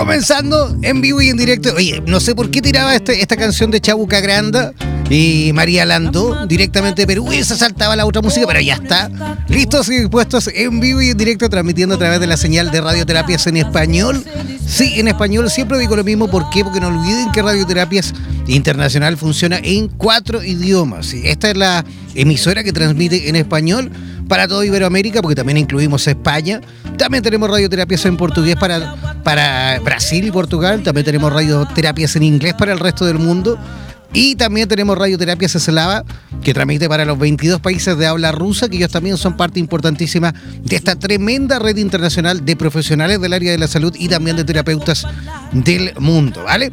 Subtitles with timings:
[0.00, 1.74] Comenzando en vivo y en directo.
[1.76, 4.72] Oye, no sé por qué tiraba este, esta canción de Chabuca Granda
[5.10, 9.10] y María Lando directamente de Perú y se saltaba la otra música, pero ya está.
[9.48, 12.80] Listos y dispuestos en vivo y en directo, transmitiendo a través de la señal de
[12.80, 14.24] radioterapias en español.
[14.66, 16.30] Sí, en español siempre digo lo mismo.
[16.30, 16.64] ¿Por qué?
[16.64, 18.14] Porque no olviden que Radioterapias
[18.46, 21.12] Internacional funciona en cuatro idiomas.
[21.12, 21.84] Esta es la
[22.14, 23.90] emisora que transmite en español
[24.30, 26.60] para toda Iberoamérica, porque también incluimos España.
[26.96, 30.84] También tenemos radioterapias en portugués para, para Brasil y Portugal.
[30.84, 33.58] También tenemos radioterapias en inglés para el resto del mundo.
[34.12, 36.04] Y también tenemos Radioterapias Eslava,
[36.42, 40.34] que transmite para los 22 países de habla rusa, que ellos también son parte importantísima
[40.62, 44.42] de esta tremenda red internacional de profesionales del área de la salud y también de
[44.42, 45.06] terapeutas
[45.52, 46.72] del mundo, ¿vale?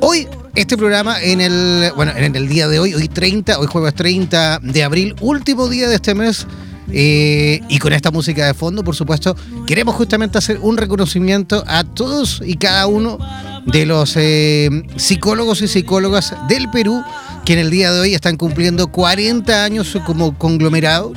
[0.00, 3.94] Hoy este programa en el, bueno, en el día de hoy, hoy 30, hoy jueves
[3.94, 6.46] 30 de abril, último día de este mes,
[6.92, 9.36] eh, y con esta música de fondo, por supuesto,
[9.66, 13.18] queremos justamente hacer un reconocimiento a todos y cada uno
[13.66, 17.02] de los eh, psicólogos y psicólogas del Perú
[17.44, 21.12] que en el día de hoy están cumpliendo 40 años como conglomerado.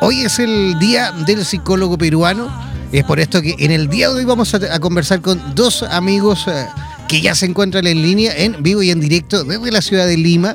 [0.00, 2.50] Hoy es el Día del Psicólogo Peruano.
[2.90, 6.46] Es por esto que en el día de hoy vamos a, conversar con dos amigos
[6.48, 6.66] eh,
[7.08, 10.16] que ya se encuentran en línea, en vivo y en directo desde la ciudad de
[10.16, 10.54] Lima.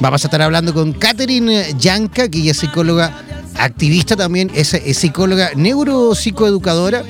[0.00, 3.12] Vamos a estar hablando con Catherine Yanca, que ella es psicóloga
[3.56, 7.04] activista también, es, psicóloga neuropsicoeducadora,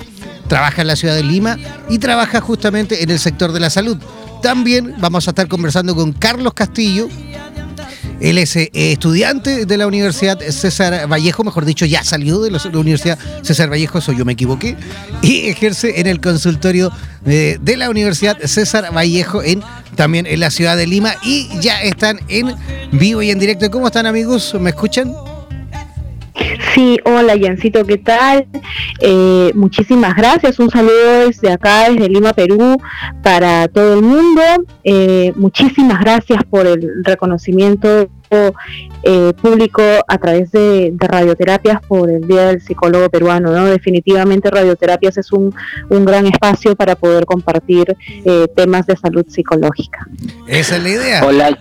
[0.48, 3.98] trabaja en la ciudad de Lima y trabaja justamente en el sector de la salud.
[4.42, 7.08] También vamos a estar conversando con Carlos Castillo.
[8.20, 12.60] Él es eh, estudiante de la Universidad César Vallejo, mejor dicho, ya salió de la
[12.74, 14.76] Universidad César Vallejo, eso yo me equivoqué,
[15.22, 16.92] y ejerce en el consultorio
[17.24, 19.62] de, la Universidad César Vallejo en
[19.96, 22.54] también en la ciudad de Lima y ya están en
[22.92, 23.70] vivo y en directo.
[23.70, 24.54] ¿Cómo están amigos?
[24.60, 25.14] ¿Me escuchan?
[26.74, 28.48] Sí, hola Yancito, ¿qué tal?
[28.98, 32.76] Eh, muchísimas gracias, un saludo desde acá, desde Lima, Perú,
[33.22, 34.42] para todo el mundo.
[34.82, 38.08] Eh, muchísimas gracias por el reconocimiento
[39.04, 43.52] eh, público a través de, radioterapias por el Día del Psicólogo Peruano.
[43.52, 43.66] ¿no?
[43.66, 45.54] Definitivamente radioterapias es un,
[45.90, 47.96] un gran espacio para poder compartir
[48.56, 50.08] temas de salud psicológica.
[50.48, 51.24] Esa es la idea.
[51.24, 51.56] Hola.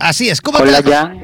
[0.00, 0.40] Así es.
[0.40, 1.14] ¿Cómo Hola, ya.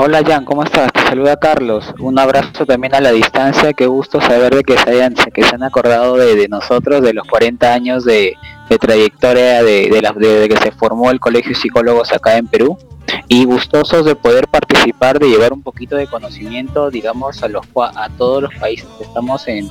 [0.00, 0.92] Hola Jan, ¿cómo estás?
[0.92, 1.92] Te saluda Carlos.
[1.98, 3.72] Un abrazo también a la distancia.
[3.72, 7.26] Qué gusto saber de que se hayan, que se han acordado de, nosotros, de los
[7.26, 8.36] 40 años de,
[8.80, 12.78] trayectoria de, de, que se formó el Colegio de Psicólogos acá en Perú.
[13.26, 18.08] Y gustosos de poder participar, de llevar un poquito de conocimiento, digamos, a los a
[18.10, 19.68] todos los países que estamos en,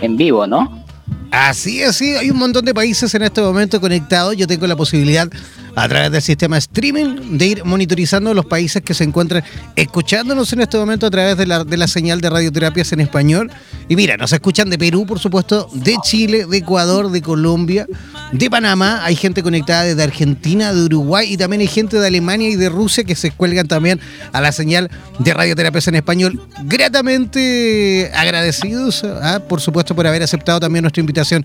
[0.00, 0.82] en vivo, ¿no?
[1.30, 4.36] Así es, sí, hay un montón de países en este momento conectados.
[4.36, 5.28] Yo tengo la posibilidad
[5.80, 9.42] a través del sistema streaming de ir monitorizando los países que se encuentran
[9.76, 13.50] escuchándonos en este momento a través de la, de la señal de radioterapias en español.
[13.88, 17.86] Y mira, nos escuchan de Perú, por supuesto, de Chile, de Ecuador, de Colombia,
[18.30, 19.02] de Panamá.
[19.06, 22.68] Hay gente conectada desde Argentina, de Uruguay y también hay gente de Alemania y de
[22.68, 24.00] Rusia que se cuelgan también
[24.32, 26.42] a la señal de radioterapias en español.
[26.64, 29.40] Gratamente agradecidos, ¿ah?
[29.48, 31.42] por supuesto, por haber aceptado también nuestra invitación.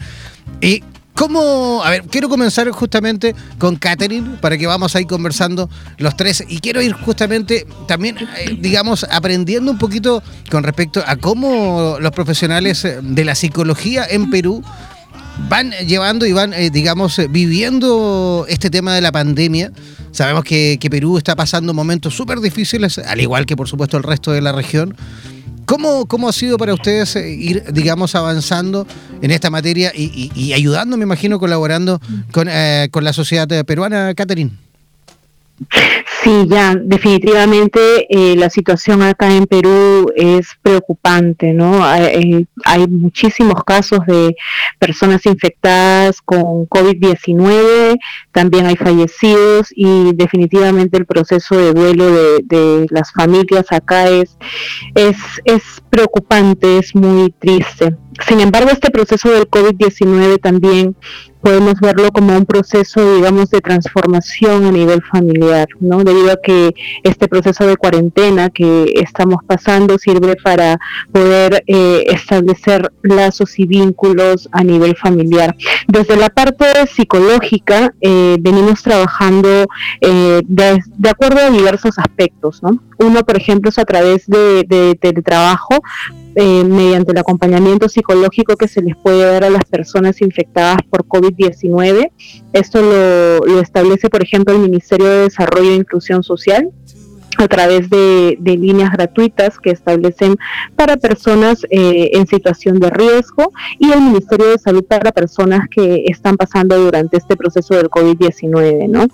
[0.59, 0.83] Y
[1.15, 1.81] ¿Cómo?
[1.83, 6.43] A ver, quiero comenzar justamente con Catherine para que vamos a ir conversando los tres
[6.47, 10.21] y quiero ir justamente también, eh, digamos, aprendiendo un poquito
[10.51, 14.61] con respecto a cómo los profesionales de la psicología en Perú
[15.47, 19.71] van llevando y van, eh, digamos, viviendo este tema de la pandemia.
[20.11, 24.03] Sabemos que, que Perú está pasando momentos súper difíciles, al igual que por supuesto el
[24.03, 24.95] resto de la región.
[25.65, 28.87] ¿Cómo, ¿Cómo ha sido para ustedes eh, ir, digamos, avanzando
[29.21, 31.99] en esta materia y, ayudando, me imagino, colaborando
[32.31, 34.51] con, eh, con la sociedad peruana, Catherine?
[36.25, 41.85] Sí, ya, definitivamente eh, la situación acá en Perú es preocupante, ¿no?
[41.85, 44.35] Hay, hay muchísimos casos de
[44.79, 47.99] personas infectadas con COVID-19,
[48.31, 54.35] también hay fallecidos y definitivamente el proceso de duelo de, de las familias acá es,
[54.95, 55.61] es, es
[55.91, 57.97] preocupante, es muy triste.
[58.27, 60.95] Sin embargo, este proceso del COVID-19 también
[61.45, 66.03] podemos verlo como un proceso, digamos, de transformación a nivel familiar, ¿no?
[66.03, 70.79] Debido a que este proceso de cuarentena que estamos pasando sirve para
[71.11, 75.55] poder eh, establecer lazos y vínculos a nivel familiar.
[75.87, 79.67] Desde la parte psicológica, eh, venimos trabajando
[80.01, 82.79] eh, de, acuerdo a diversos aspectos, ¿no?
[82.97, 85.75] Uno, por ejemplo, es a través de, de teletrabajo,
[86.35, 91.05] eh, mediante el acompañamiento psicológico que se les puede dar a las personas infectadas por
[91.05, 92.11] COVID-19.
[92.53, 96.71] Esto lo, lo establece, por ejemplo, el Ministerio de Desarrollo e Inclusión Social
[97.43, 100.37] a través de, líneas gratuitas que establecen
[100.75, 106.05] para personas eh, en situación de riesgo y el Ministerio de Salud para personas que
[106.07, 108.87] están pasando durante este proceso del COVID-19.
[108.87, 109.07] ¿no?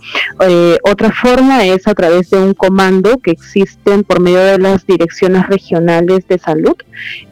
[0.48, 4.86] Eh, otra forma es a través de un comando que existen por medio de las
[4.86, 6.76] direcciones regionales de salud,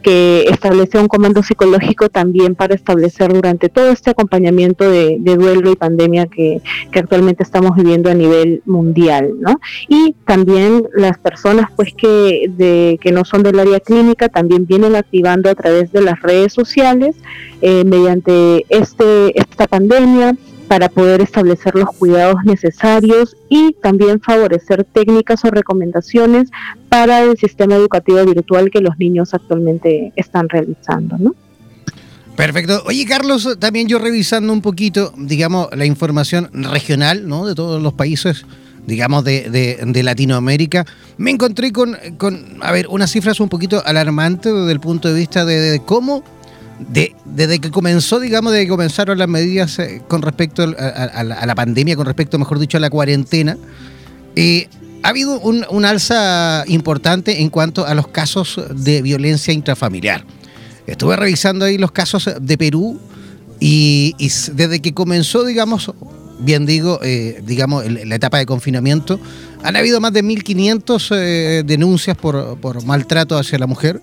[0.02, 5.76] que establece un comando psicológico también para establecer durante todo este acompañamiento de, duelo y
[5.76, 6.60] pandemia que,
[6.90, 9.32] que actualmente estamos viviendo a nivel mundial.
[9.38, 9.60] ¿no?
[9.88, 15.50] Y también las personas pues que, que no son del área clínica también vienen activando
[15.50, 17.16] a través de las redes sociales
[17.62, 20.36] eh, mediante este, esta pandemia
[20.68, 26.48] para poder establecer los cuidados necesarios y también favorecer técnicas o recomendaciones
[26.88, 31.34] para el sistema educativo virtual que los niños actualmente están realizando, ¿no?
[32.36, 32.84] Perfecto.
[32.86, 37.46] Oye, Carlos, también yo revisando un poquito, digamos, la información regional, ¿no?
[37.46, 38.46] De todos los países
[38.86, 40.86] digamos, de, de, Latinoamérica,
[41.16, 45.14] me encontré con, con, a ver, unas cifras un poquito alarmantes desde el punto de
[45.14, 46.24] vista de, cómo,
[46.78, 51.54] de, desde que comenzó, digamos, de que comenzaron las medidas eh, con respecto a, la,
[51.54, 53.56] pandemia, con respecto, mejor dicho, a la cuarentena,
[54.36, 54.68] eh,
[55.02, 60.24] ha habido un, alza importante en cuanto a los casos de violencia intrafamiliar.
[60.86, 63.00] Estuve revisando ahí los casos de Perú
[63.60, 64.14] y
[64.52, 65.92] desde que comenzó, digamos,
[66.40, 69.20] bien digo, eh, digamos, la etapa de confinamiento,
[69.62, 74.00] han habido más de 1.500 eh, denuncias por, maltrato hacia la mujer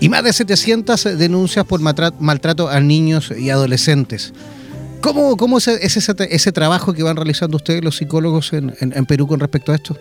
[0.00, 4.32] y más de 700 denuncias por maltrato a niños y adolescentes.
[5.00, 9.26] ¿Cómo, cómo es, ese, ese, trabajo que van realizando ustedes, los psicólogos, en, en Perú
[9.26, 9.98] con respecto a esto?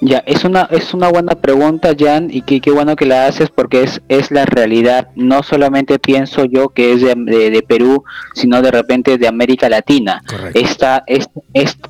[0.00, 3.50] Ya, es una, es una buena pregunta, Jan, y qué, qué bueno que la haces
[3.50, 5.08] porque es, es la realidad.
[5.16, 10.22] No solamente pienso yo que es de, de, Perú, sino de repente de América Latina.
[10.54, 11.28] Esta, es,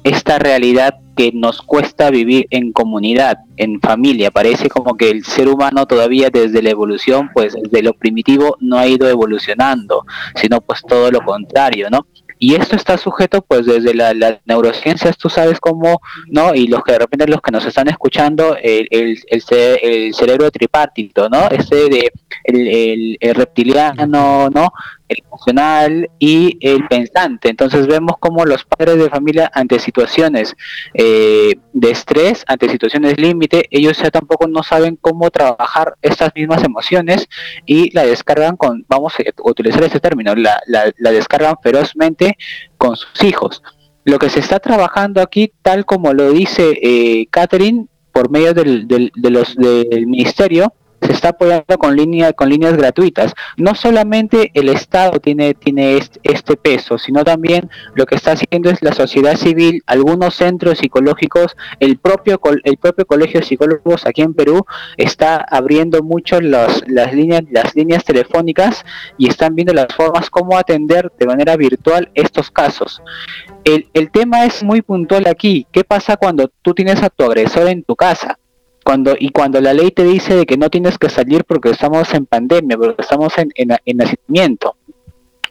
[0.05, 4.31] esta realidad que nos cuesta vivir en comunidad, en familia.
[4.31, 8.79] Parece como que el ser humano todavía desde la evolución, pues desde lo primitivo no
[8.79, 12.07] ha ido evolucionando, sino pues todo lo contrario, ¿no?
[12.39, 16.83] Y esto está sujeto pues desde las la neurociencias tú sabes cómo no y los
[16.83, 21.89] que de repente los que nos están escuchando el, el, el, cerebro tripártito no este
[21.89, 22.13] de
[22.45, 24.73] el, reptiliano no
[25.09, 27.49] el emocional y el pensante.
[27.49, 30.55] Entonces vemos como los padres de familia ante situaciones
[30.95, 36.63] eh, de estrés, ante situaciones límite, ellos ya tampoco no saben cómo trabajar estas mismas
[36.65, 37.29] emociones
[37.67, 42.37] y la descargan con, vamos a utilizar este término, la, la, descargan ferozmente
[42.77, 43.63] con sus hijos.
[44.05, 48.89] Lo que se está trabajando aquí, tal como lo dice eh, Catherine, por medio del,
[48.89, 50.73] del, de los, del ministerio,
[51.09, 53.33] se está apoyando con, línea, con líneas gratuitas.
[53.57, 55.57] No solamente el Estado tiene,
[56.23, 61.57] este, peso, sino también lo que está haciendo es la sociedad civil, algunos centros psicológicos,
[61.81, 64.67] el propio, el propio Colegio de Psicólogos aquí en Perú
[64.99, 68.85] está abriendo mucho las, líneas, las líneas telefónicas
[69.17, 73.01] y están viendo las formas cómo atender de manera virtual estos casos.
[73.65, 75.67] El, el tema es muy puntual aquí.
[75.73, 78.39] ¿Qué pasa cuando tú tienes a tu agresor en tu casa?
[78.89, 82.15] Cuando, y cuando la ley te dice de que no tienes que salir porque estamos
[82.15, 84.77] en pandemia, porque estamos en, en, nacimiento.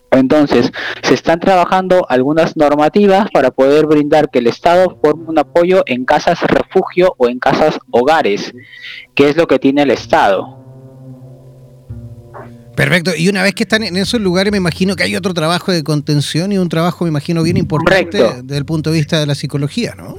[0.10, 0.72] Entonces,
[1.04, 6.04] se están trabajando algunas normativas para poder brindar que el Estado forme un apoyo en
[6.04, 8.56] casas refugio o en casas hogares,
[9.14, 10.58] que es lo que tiene el Estado.
[12.76, 13.12] Perfecto.
[13.16, 15.84] Y una vez que están en esos lugares, me imagino que hay otro trabajo de
[15.84, 19.36] contención y un trabajo, me imagino, bien importante desde el punto de vista de la
[19.36, 20.18] psicología, ¿no?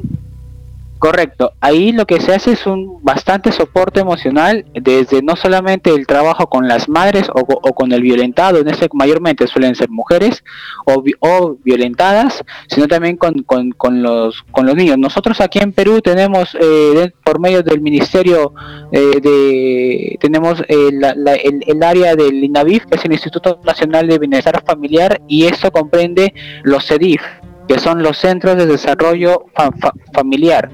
[0.98, 6.08] Correcto, ahí lo que se hace es un bastante soporte emocional desde no solamente el
[6.08, 10.42] trabajo con las madres o, con el violentado, en este mayormente suelen ser mujeres
[10.86, 14.98] o, violentadas, sino también con, con, los, con los niños.
[14.98, 18.52] Nosotros aquí en Perú tenemos, eh, por medio del Ministerio
[18.90, 24.64] eh, de, tenemos eh, el, área del INAVIF, que es el Instituto Nacional de Bienestar
[24.66, 27.22] Familiar, y eso comprende los CEDIF,
[27.68, 29.44] que son los Centros de Desarrollo
[30.12, 30.68] Familiar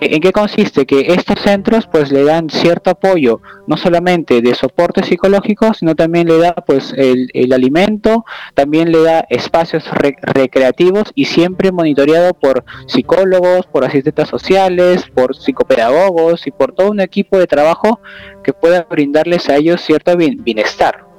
[0.00, 0.86] ¿En qué consiste?
[0.86, 6.26] Que estos centros pues le dan cierto apoyo, no solamente de soporte psicológico, sino también
[6.26, 9.84] le da pues el, alimento, también le da espacios
[10.22, 17.00] recreativos y siempre monitoreado por psicólogos, por asistentes sociales, por psicopedagogos y por todo un
[17.00, 18.00] equipo de trabajo
[18.42, 21.11] que pueda brindarles a ellos cierto bienestar.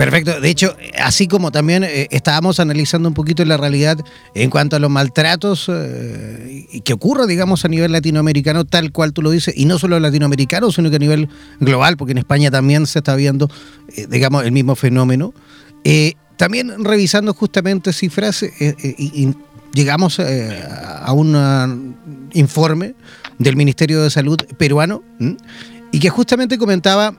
[0.00, 0.40] Perfecto.
[0.40, 3.98] De hecho, así como también eh, estábamos analizando un poquito la realidad
[4.34, 9.20] en cuanto a los maltratos eh, que ocurre, digamos, a nivel latinoamericano, tal cual tú
[9.20, 11.28] lo dices, y no solo latinoamericano, sino que a nivel
[11.60, 13.50] global, porque en España también se está viendo,
[13.94, 15.34] eh, digamos, el mismo fenómeno.
[16.38, 18.42] también revisando justamente cifras,
[19.74, 22.94] llegamos a un informe
[23.38, 25.02] del Ministerio de Salud peruano,
[25.92, 27.14] y que justamente comentaba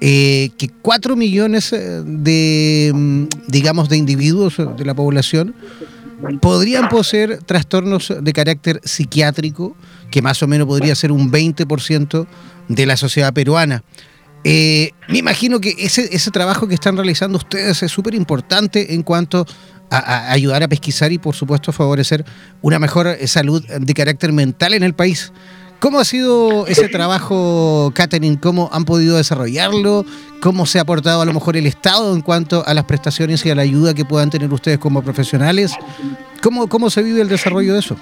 [0.00, 5.54] eh, que 4 millones eh, de, mm, digamos, de individuos de la población
[6.40, 9.76] podrían poseer trastornos de carácter psiquiátrico,
[10.10, 12.26] que más o menos podría ser un 20%
[12.68, 13.82] de la sociedad peruana.
[14.44, 19.02] Eh, me imagino que ese, ese trabajo que están realizando ustedes es súper importante en
[19.02, 19.46] cuanto
[19.90, 22.24] a, ayudar a pesquisar y, por supuesto, favorecer
[22.62, 25.32] una mejor salud de carácter mental en el país.
[25.84, 28.38] ¿Cómo ha sido ese trabajo, Catherine?
[28.40, 30.06] ¿Cómo han podido desarrollarlo?
[30.40, 33.50] ¿Cómo se ha aportado a lo mejor el Estado en cuanto a las prestaciones y
[33.50, 35.74] a la ayuda que puedan tener ustedes como profesionales?
[36.42, 37.98] ¿Cómo, cómo se vive el desarrollo de eso?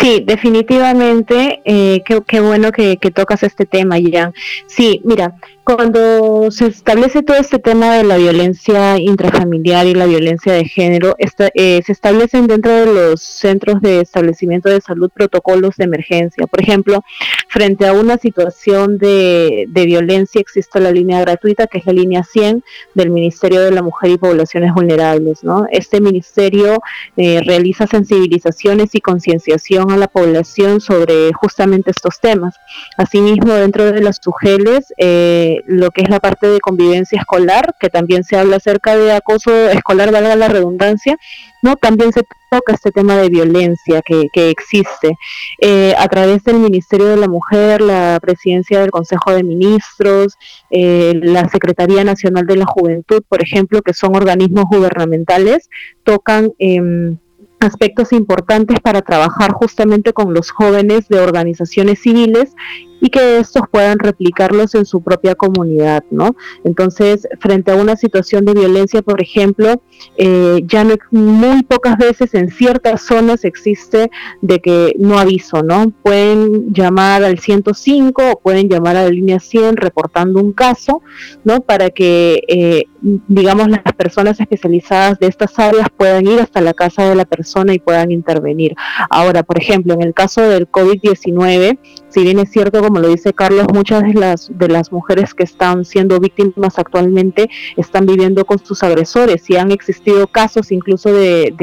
[0.00, 4.34] Sí, definitivamente, eh, qué, bueno que, que, tocas este tema, Jan.
[4.66, 5.36] Sí, mira,
[5.76, 11.14] cuando se establece todo este tema de la violencia intrafamiliar y la violencia de género,
[11.18, 16.46] eh, se establecen dentro de los centros de establecimiento de salud protocolos de emergencia.
[16.46, 17.02] Por ejemplo,
[17.48, 22.62] frente a una situación de, violencia existe la línea gratuita, que es la línea 100
[22.94, 25.42] del Ministerio de la Mujer y Poblaciones Vulnerables.
[25.42, 25.66] ¿no?
[25.70, 26.80] Este ministerio
[27.16, 32.54] eh, realiza sensibilizaciones y concienciación a la población sobre justamente estos temas.
[32.96, 37.88] Asimismo, dentro de las SUGELES, eh, lo que es la parte de convivencia escolar, que
[37.88, 41.16] también se habla acerca de acoso escolar, valga la redundancia,
[41.62, 41.76] ¿no?
[41.76, 45.16] También se toca este tema de violencia que, existe
[45.60, 50.36] eh, a través del Ministerio de la Mujer, la presidencia del Consejo de Ministros,
[50.70, 55.68] eh, la Secretaría Nacional de la Juventud, por ejemplo, que son organismos gubernamentales,
[56.04, 56.52] tocan...
[56.58, 57.16] Eh,
[57.60, 62.54] aspectos importantes para trabajar justamente con los jóvenes de organizaciones civiles
[63.00, 66.36] y que estos puedan replicarlos en su propia comunidad, ¿no?
[66.64, 69.82] Entonces, frente a una situación de violencia, por ejemplo,
[70.16, 75.90] eh, ya no, muy pocas veces en ciertas zonas existe de que no aviso, ¿no?
[76.02, 81.02] Pueden llamar al 105 o pueden llamar a la línea 100 reportando un caso,
[81.44, 81.60] ¿no?
[81.60, 87.08] Para que, eh, digamos, las personas especializadas de estas áreas puedan ir hasta la casa
[87.08, 88.74] de la persona y puedan intervenir.
[89.08, 91.78] Ahora, por ejemplo, en el caso del COVID-19,
[92.10, 95.44] Si bien es cierto, como lo dice Carlos, muchas de las, de las mujeres que
[95.44, 101.54] están siendo víctimas actualmente están viviendo con sus agresores y han existido casos incluso de,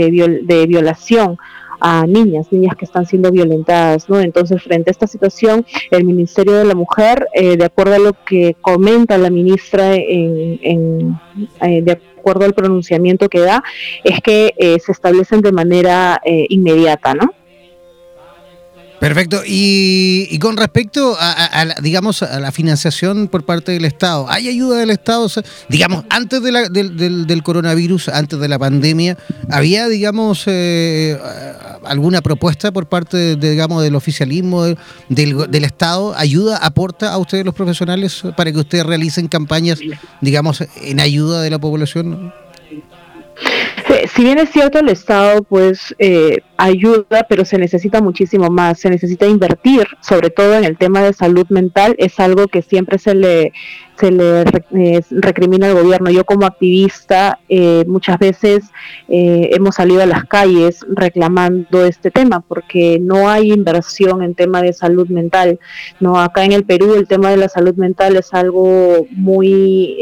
[0.68, 1.38] violación
[1.82, 4.20] a niñas, niñas que están siendo violentadas, ¿no?
[4.20, 8.14] Entonces, frente a esta situación, el Ministerio de la Mujer, eh, de acuerdo a lo
[8.26, 11.20] que comenta la ministra en,
[11.62, 13.64] eh, de acuerdo al pronunciamiento que da,
[14.04, 17.32] es que eh, se establecen de manera inmediata, ¿no?
[19.00, 19.42] Perfecto.
[19.46, 24.90] Y, con respecto a, digamos, a la financiación por parte del Estado, ¿hay ayuda del
[24.90, 25.28] Estado?
[25.70, 29.18] digamos, antes de la, del, del, coronavirus, antes de la pandemia,
[29.50, 31.18] ¿había, digamos, eh,
[31.84, 34.78] alguna propuesta por parte, de, digamos, del oficialismo, del,
[35.10, 36.16] del, Estado?
[36.18, 39.80] ¿Ayuda, aporta a ustedes los profesionales para que ustedes realicen campañas,
[40.22, 42.34] digamos, en ayuda de la población?
[44.08, 48.90] Si bien es cierto, el Estado pues eh, ayuda, pero se necesita muchísimo más, se
[48.90, 53.16] necesita invertir, sobre todo en el tema de salud mental, es algo que siempre se
[53.16, 53.54] le
[53.98, 56.10] se le eh, recrimina al gobierno.
[56.10, 58.66] Yo como activista eh, muchas veces
[59.08, 64.62] eh, hemos salido a las calles reclamando este tema porque no hay inversión en tema
[64.62, 65.60] de salud mental.
[66.00, 69.98] No, acá en el Perú el tema de la salud mental es algo muy,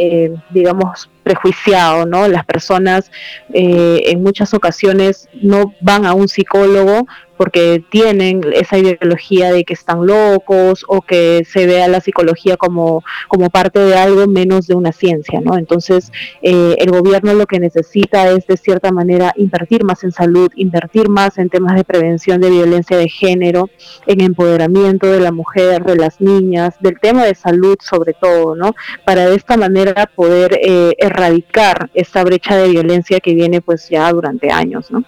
[0.52, 2.28] digamos, prejuiciado, ¿no?
[2.28, 3.12] Las personas
[3.50, 10.06] en muchas ocasiones no van a un psicólogo porque tienen esa ideología de que están
[10.06, 14.92] locos o que se vea la psicología como, como parte de algo menos de una
[14.92, 15.58] ciencia, ¿no?
[15.58, 16.12] Entonces,
[16.42, 21.10] eh, el gobierno lo que necesita es, de cierta manera, invertir más en salud, invertir
[21.10, 23.70] más en temas de prevención de violencia de género,
[24.06, 28.74] en empoderamiento de la mujer, de las niñas, del tema de salud sobre todo, ¿no?
[29.06, 34.12] Para de esta manera poder eh, erradicar esta brecha de violencia que viene pues ya
[34.12, 35.04] durante años, ¿no?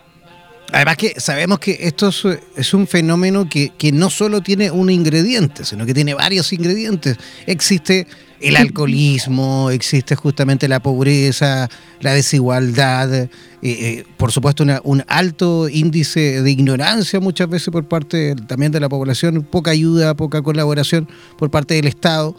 [0.74, 2.10] Además que sabemos que esto
[2.56, 7.18] es un fenómeno que, no solo tiene un ingrediente, sino que tiene varios ingredientes.
[7.46, 8.06] Existe
[8.42, 11.70] el alcoholismo, existe justamente la pobreza,
[12.02, 13.30] la desigualdad, eh,
[13.62, 18.90] eh, por supuesto un alto índice de ignorancia muchas veces por parte también de la
[18.90, 21.08] población, poca ayuda, poca colaboración
[21.38, 22.36] por parte del Estado.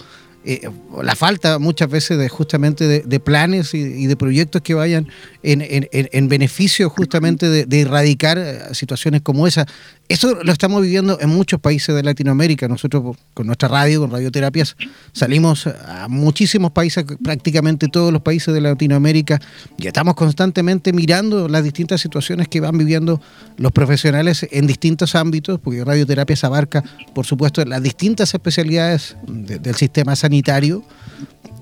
[0.50, 0.67] Eh,
[1.02, 5.07] la falta muchas veces de justamente de, planes y, de proyectos que vayan
[5.43, 9.66] en, beneficio justamente de, erradicar eh, situaciones como esa.
[10.09, 12.66] Eso lo estamos viviendo en muchos países de Latinoamérica.
[12.66, 14.75] Nosotros con nuestra radio, con radioterapias,
[15.12, 19.38] salimos a muchísimos países, prácticamente todos los países de Latinoamérica,
[19.77, 23.20] y estamos constantemente mirando las distintas situaciones que van viviendo
[23.59, 26.83] los profesionales en distintos ámbitos, porque radioterapias abarca,
[27.14, 30.38] por supuesto, las distintas especialidades del sistema sanitario.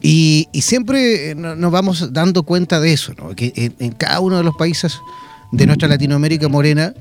[0.02, 4.98] Y, siempre nos vamos dando cuenta de eso, que en cada uno de los países
[5.52, 6.94] de nuestra Latinoamérica morena,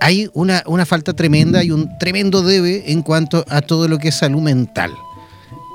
[0.00, 4.16] hay una, falta tremenda y un tremendo debe en cuanto a todo lo que es
[4.16, 4.90] salud mental.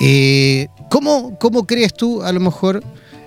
[0.01, 2.83] Eh, ¿cómo, crees tú, a lo mejor,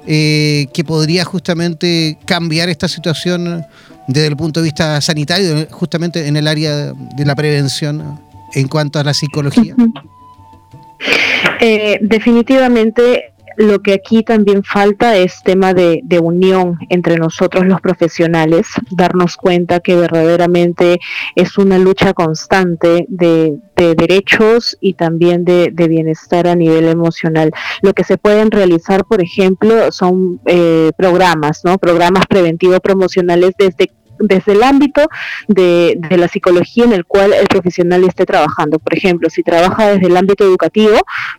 [0.06, 3.64] eh, que podría justamente cambiar esta situación
[4.08, 8.20] desde el punto de vista sanitario, justamente en el área de la prevención
[8.54, 9.74] en cuanto a la psicología?
[11.60, 18.68] Eh, definitivamente lo que aquí también falta es tema de, unión entre nosotros los profesionales,
[18.90, 20.98] darnos cuenta que verdaderamente
[21.34, 27.50] es una lucha constante de, derechos y también de, bienestar a nivel emocional.
[27.82, 31.78] Lo que se pueden realizar, por ejemplo, son eh, programas, ¿no?
[31.78, 35.08] Programas preventivos promocionales desde desde el ámbito
[35.48, 38.78] de, la psicología en el cual el profesional esté trabajando.
[38.78, 40.96] Por ejemplo, si trabaja desde el ámbito educativo,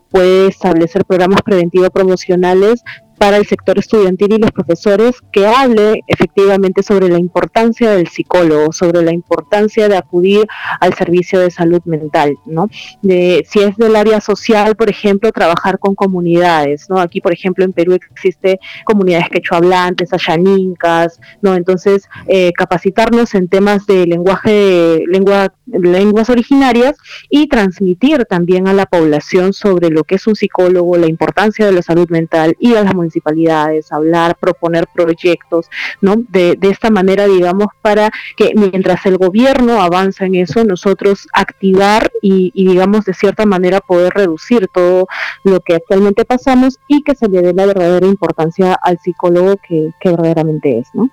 [0.10, 2.84] puede establecer programas preventivos promocionales
[3.22, 8.74] para el sector estudiantil y los profesores que hable efectivamente sobre la importancia del psicólogo,
[8.74, 10.48] sobre la importancia de acudir
[10.80, 12.68] al servicio de salud mental, ¿no?
[13.04, 16.98] De, si es del área social, por ejemplo, trabajar con comunidades, ¿no?
[16.98, 21.54] Aquí, por ejemplo, en Perú existe comunidades quechohablantes, ayanincas, ¿no?
[21.54, 26.98] Entonces, eh, capacitarnos en temas de lenguaje, lengua, lenguas originarias
[27.30, 31.72] y transmitir también a la población sobre lo que es un psicólogo, la importancia de
[31.72, 35.68] la salud mental y a las municipalidades, hablar, proponer proyectos,
[36.00, 36.16] ¿no?
[36.30, 42.12] De, de esta manera, digamos, para que mientras el gobierno avanza en eso, nosotros activar
[42.22, 45.08] y, digamos, de cierta manera poder reducir todo
[45.44, 49.92] lo que actualmente pasamos y que se le dé la verdadera importancia al psicólogo que,
[50.04, 51.10] verdaderamente es, ¿no?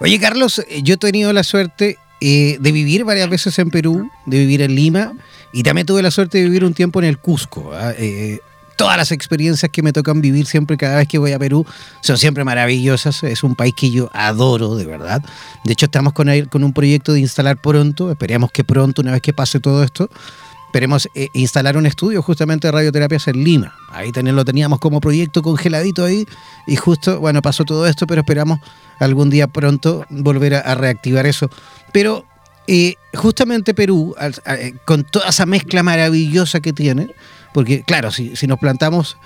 [0.00, 4.10] Oye, Carlos, eh, yo he tenido la suerte eh, de vivir varias veces en Perú,
[4.26, 5.12] de vivir en Lima,
[5.52, 7.72] y también tuve la suerte de vivir un tiempo en el Cusco.
[7.72, 7.92] ¿ah?
[7.96, 8.40] Eh,
[8.76, 11.66] todas las experiencias que me tocan vivir siempre, cada vez que voy a Perú,
[12.00, 13.22] son siempre maravillosas.
[13.22, 15.22] Es un país que yo adoro, de verdad.
[15.64, 18.10] De hecho, estamos con, con un proyecto de instalar pronto.
[18.10, 20.10] Esperemos que pronto, una vez que pase todo esto,
[20.72, 23.74] esperemos eh, instalar un estudio justamente de radioterapias en Lima.
[23.90, 26.26] Ahí también lo teníamos como proyecto congeladito ahí
[26.66, 28.58] y justo, bueno, pasó todo esto, pero esperamos
[28.98, 31.50] algún día pronto volver a, reactivar eso.
[31.92, 32.24] Pero
[32.66, 34.14] eh, justamente Perú,
[34.46, 37.14] eh, con toda esa mezcla maravillosa que tiene,
[37.52, 39.16] porque claro, si, nos plantamos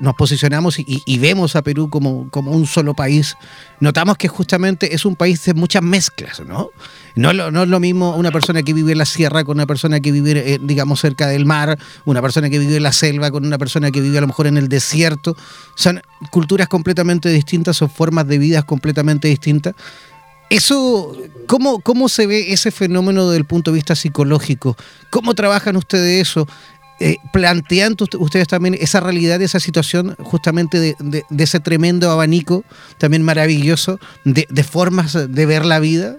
[0.00, 3.36] nos posicionamos y, vemos a Perú como, un solo país,
[3.78, 6.70] notamos que justamente es un país de muchas mezclas, ¿no?
[7.14, 10.10] No es, lo, mismo una persona que vive en la sierra con una persona que
[10.10, 13.58] vive, eh, digamos, cerca del mar, una persona que vive en la selva con una
[13.58, 15.36] persona que vive a lo mejor en el desierto.
[15.76, 19.74] Son culturas completamente distintas, son formas de vida completamente distintas.
[20.50, 24.76] Eso, ¿cómo, ¿cómo se ve ese fenómeno desde el punto de vista psicológico?
[25.10, 26.46] ¿Cómo trabajan ustedes eso?
[27.00, 32.64] Eh, plantean ustedes también esa realidad, esa situación justamente de, ese tremendo abanico
[32.98, 36.16] también maravilloso de, formas de ver la vida?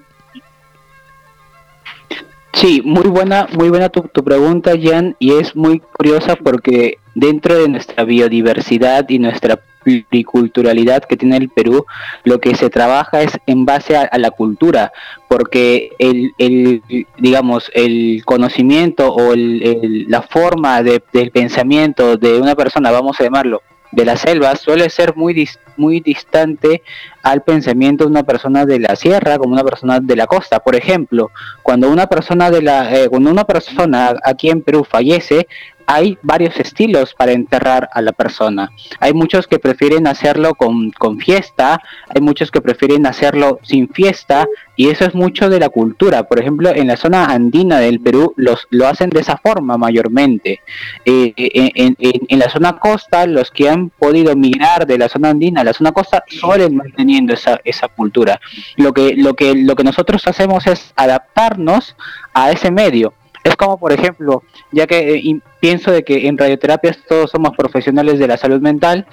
[2.54, 7.58] Sí, muy buena, muy buena tu, tu, pregunta, Jan, y es muy curiosa porque dentro
[7.58, 11.86] de nuestra biodiversidad y nuestra pluriculturalidad que tiene el Perú,
[12.24, 14.92] lo que se trabaja es en base a, la cultura,
[15.28, 16.82] porque el, el,
[17.18, 23.24] digamos, el conocimiento o el, la forma de, del pensamiento de una persona, vamos a
[23.24, 23.62] llamarlo,
[23.96, 25.48] de la selva suele ser muy,
[25.78, 26.84] muy distante
[27.24, 30.60] al pensamiento de una persona de la sierra como una persona de la costa.
[30.60, 31.32] Por ejemplo,
[31.64, 35.48] cuando una persona de la, eh, cuando una persona aquí en Perú fallece,
[35.86, 38.72] hay varios estilos para enterrar a la persona.
[39.00, 41.82] Hay muchos que prefieren hacerlo con, fiesta,
[42.14, 46.24] hay muchos que prefieren hacerlo sin fiesta, y eso es mucho de la cultura.
[46.24, 50.62] Por ejemplo, en la zona andina del Perú los, lo hacen de esa forma mayormente.
[51.06, 55.62] Eh, en, en, la zona costa, los que han podido migrar de la zona andina
[55.62, 58.40] a la zona costa suelen manteniendo esa, esa cultura.
[58.76, 61.96] Lo que, lo, que, lo que nosotros hacemos es adaptarnos
[62.34, 63.14] a ese medio
[63.46, 68.18] es como, por ejemplo, ya que eh, pienso de que en radioterapias todos somos profesionales
[68.18, 69.06] de la salud mental,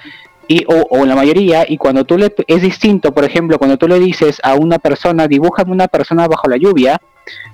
[0.47, 3.99] y, o, la mayoría, y cuando tú le, es distinto, por ejemplo, cuando tú le
[3.99, 6.99] dices a una persona, dibújame una persona bajo la lluvia,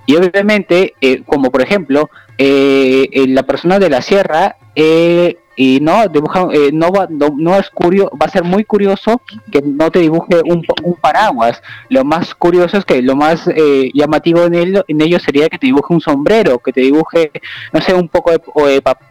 [0.05, 6.07] y obviamente, eh, como por ejemplo, eh, la persona de la sierra, eh, y no
[6.07, 9.21] dibuja eh, no va no, es curioso va a ser muy curioso
[9.51, 11.61] que no te dibuje un, un paraguas.
[11.89, 15.57] Lo más curioso es que lo más eh, llamativo en ello, en ello sería que
[15.57, 17.33] te dibuje un sombrero que te dibuje
[17.73, 18.41] no sé un poco de,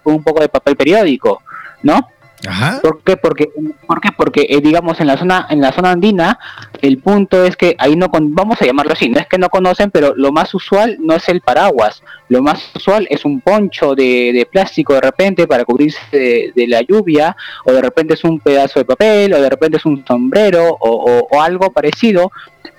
[0.04, 1.42] un poco de papel periódico
[1.82, 2.08] no
[2.46, 2.80] Ajá.
[2.80, 3.16] ¿Por qué?
[3.16, 3.50] Porque,
[3.86, 6.38] ¿por porque eh, digamos en la zona en la zona andina
[6.82, 9.48] el punto es que ahí no con, vamos a llamarlo así, no es que no
[9.48, 13.94] conocen, pero lo más usual no es el paraguas, lo más usual es un poncho
[13.94, 18.38] de, de plástico de repente para cubrirse de, la lluvia, o de repente es un
[18.40, 22.30] pedazo de papel, o de repente es un sombrero, o, o algo parecido,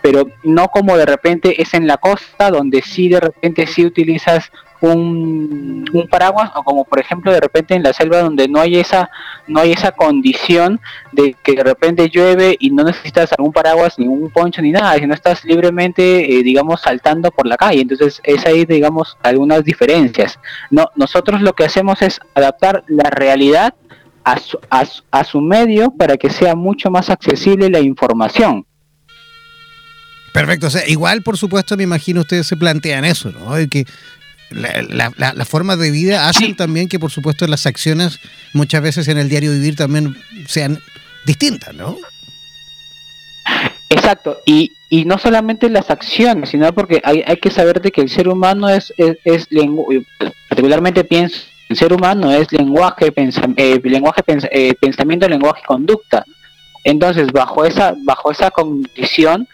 [0.01, 4.51] pero no como de repente es en la costa donde sí de repente sí utilizas
[4.81, 8.77] un, un, paraguas o como por ejemplo de repente en la selva donde no hay
[8.77, 9.09] esa
[9.47, 10.79] no hay esa condición
[11.11, 14.95] de que de repente llueve y no necesitas algún paraguas ni un poncho ni nada
[14.95, 17.81] sino estás libremente eh, digamos saltando por la calle.
[17.81, 20.39] Entonces es ahí digamos algunas diferencias.
[20.69, 23.73] No nosotros lo que hacemos es adaptar la realidad
[24.23, 24.59] a su,
[25.11, 28.65] a su medio para que sea mucho más accesible la información.
[30.33, 33.55] Perfecto, o sea, igual por supuesto me imagino ustedes se plantean eso, ¿no?
[33.69, 33.85] que
[34.49, 38.19] la, la, forma de vida hacen también que, por supuesto, las acciones
[38.53, 40.81] muchas veces en el diario vivir también sean
[41.25, 41.97] distintas, ¿no?
[43.89, 48.01] Exacto, y, y no solamente las acciones, sino porque hay, hay que saber de que
[48.01, 49.47] el ser humano es, es, es
[50.47, 56.25] particularmente pienso, el ser humano es lenguaje, eh, lenguaje eh, pensamiento, lenguaje, conducta.
[56.83, 59.47] Entonces, bajo esa, bajo esa condición,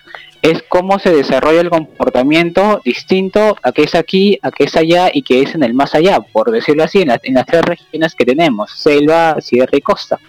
[0.52, 5.10] es cómo se desarrolla el comportamiento distinto a que es aquí, a que es allá
[5.12, 8.26] y que es en el más allá, por decirlo así, en, las tres regiones que
[8.26, 10.20] tenemos, selva, sierra y costa.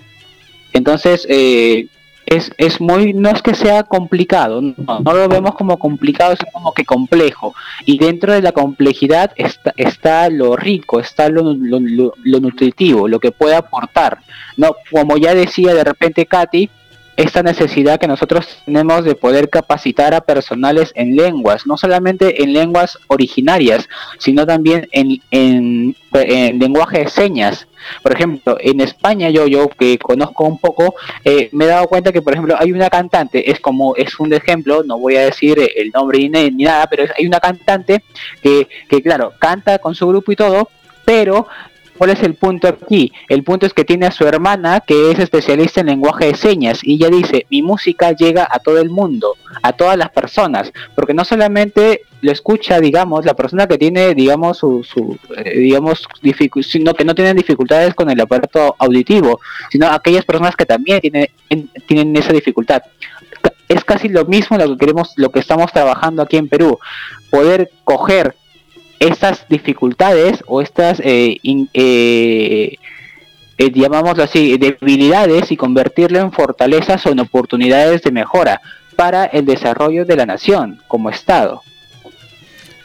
[0.72, 1.88] Entonces, eh,
[2.24, 6.72] es, es muy, no es que sea complicado, no, lo vemos como complicado, es como
[6.72, 7.55] que complejo.
[7.85, 13.33] Y dentro de la complejidad está, está lo rico, está lo, lo, nutritivo, lo que
[13.33, 14.20] puede aportar.
[14.57, 16.70] No, como ya decía de repente Katy,
[17.16, 22.52] esta necesidad que nosotros tenemos de poder capacitar a personales en lenguas, no solamente en
[22.52, 25.94] lenguas originarias, sino también en, en,
[26.59, 27.66] lenguaje de señas.
[28.02, 32.12] Por ejemplo, en España yo, yo que conozco un poco, eh, me he dado cuenta
[32.12, 35.59] que, por ejemplo, hay una cantante, es como, es un ejemplo, no voy a decir
[35.76, 38.02] el nombre ni, ni nada, pero hay una cantante
[38.42, 40.68] que, que, claro, canta con su grupo y todo,
[41.05, 41.46] pero
[41.98, 43.12] ¿Cuál es el punto aquí?
[43.28, 46.80] El punto es que tiene a su hermana que es especialista en lenguaje de señas
[46.82, 51.14] y ella dice, mi música llega a todo el mundo, a todas las personas, porque
[51.14, 56.06] no solamente lo escucha, digamos, la persona que tiene, digamos, su, su eh, digamos,
[56.62, 61.28] sino que no tienen dificultades con el aparato auditivo, sino aquellas personas que también tienen,
[61.87, 62.82] tienen esa dificultad.
[63.68, 66.78] Es casi lo mismo lo que queremos, lo que estamos trabajando aquí en Perú,
[67.30, 68.37] poder coger
[69.00, 72.76] estas dificultades o estas eh, eh,
[73.59, 78.61] eh, llamámoslo así, debilidades y convertirlo en fortalezas o en oportunidades de mejora
[78.96, 81.62] para el desarrollo de la nación como Estado.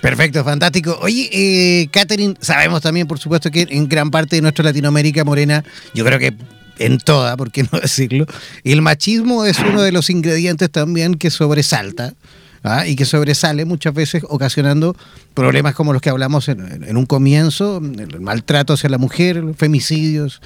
[0.01, 0.97] Perfecto, fantástico.
[1.01, 5.63] Oye, eh, Catherine, sabemos también, por supuesto, que en gran parte de nuestra Latinoamérica morena,
[5.93, 6.33] yo creo que
[6.79, 8.25] en toda, por qué no decirlo,
[8.63, 12.13] el machismo es uno de los ingredientes también que sobresalta
[12.63, 12.87] ¿ah?
[12.87, 14.95] y que sobresale muchas veces ocasionando
[15.33, 20.41] problemas como los que hablamos en, un comienzo, el maltrato hacia la mujer, femicidios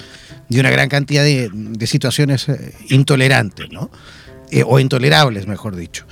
[0.49, 1.49] y una gran cantidad de,
[1.87, 3.91] situaciones eh, intolerantes, ¿no?
[4.51, 6.05] Eh, o intolerables, mejor dicho.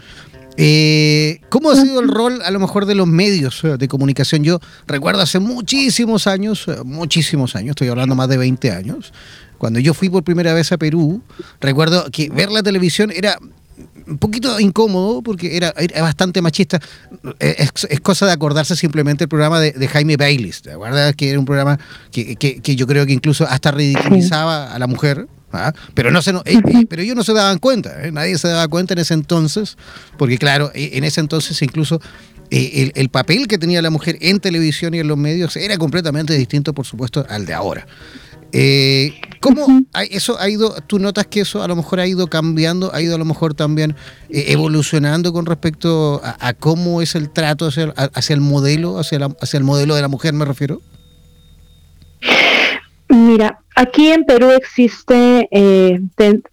[0.55, 4.43] Eh, ¿Cómo ha sido el rol a lo mejor de los medios de comunicación?
[4.43, 9.13] Yo recuerdo hace muchísimos años, muchísimos años, estoy hablando más de 20 años,
[9.57, 11.23] cuando yo fui por primera vez a Perú,
[11.59, 13.39] recuerdo que ver la televisión era
[14.07, 16.79] un poquito incómodo porque era, bastante machista.
[17.39, 21.15] Es, cosa de acordarse simplemente el programa de, Jaime Baylis, ¿te acuerdas?
[21.15, 21.79] Que era un programa
[22.11, 25.27] que, que, yo creo que incluso hasta ridiculizaba a la mujer.
[25.51, 25.73] ¿ah?
[25.93, 28.11] Pero, no se, eh, eh, pero ellos no se daban cuenta, ¿eh?
[28.11, 29.77] nadie se daba cuenta en ese entonces,
[30.17, 32.01] porque claro, en ese entonces incluso
[32.49, 36.33] el, el, papel que tenía la mujer en televisión y en los medios era completamente
[36.33, 37.87] distinto, por supuesto, al de ahora.
[38.55, 42.93] Eh, ¿Cómo eso ha ido, tú notas que eso a lo mejor ha ido cambiando,
[42.93, 43.95] ha ido a lo mejor también
[44.29, 49.57] eh, evolucionando con respecto a, cómo es el trato hacia, hacia el modelo, hacia, hacia
[49.57, 50.81] el modelo de la mujer, me refiero?
[53.09, 55.99] Mira, aquí en Perú existe, eh,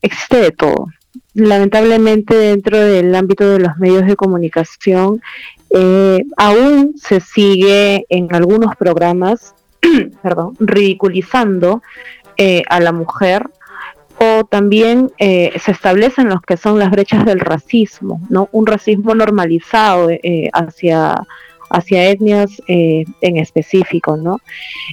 [0.01, 0.87] existe de todo.
[1.35, 5.23] Lamentablemente dentro del ámbito de los medios de comunicación
[5.71, 9.55] eh, aún se sigue en algunos programas
[10.23, 11.83] perdón, ridiculizando
[12.37, 13.51] eh, a la mujer
[14.19, 18.49] o también eh, se establecen los que son las brechas del racismo, ¿no?
[18.53, 21.27] Un racismo normalizado eh, hacia,
[21.71, 24.41] hacia etnias en específico, ¿no?